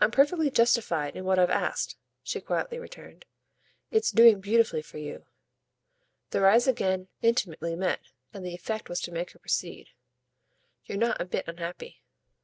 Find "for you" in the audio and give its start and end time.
4.82-5.26